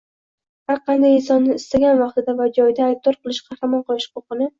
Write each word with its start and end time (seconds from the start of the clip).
har 0.69 0.79
qanday 0.89 1.17
insonni 1.17 1.57
istagan 1.61 1.99
vaqtida 2.01 2.35
va 2.39 2.47
joyida 2.55 2.87
aybdor 2.87 3.19
yoki 3.27 3.45
qahramon 3.51 3.85
qilish 3.91 4.09
huquqini 4.17 4.49